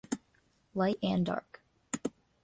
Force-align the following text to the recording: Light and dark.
Light 0.73 0.97
and 1.03 1.27
dark. 1.27 1.61